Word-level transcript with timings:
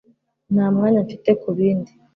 Nta 0.53 0.65
mwanya 0.75 0.99
mfite 1.05 1.29
kubindi 1.41 1.91